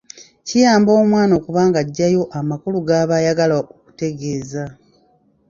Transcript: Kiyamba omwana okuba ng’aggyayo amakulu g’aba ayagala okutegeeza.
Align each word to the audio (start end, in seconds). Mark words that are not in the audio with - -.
Kiyamba 0.47 0.89
omwana 1.01 1.31
okuba 1.39 1.61
ng’aggyayo 1.69 2.23
amakulu 2.39 2.77
g’aba 2.87 3.13
ayagala 3.21 3.53
okutegeeza. 3.61 4.63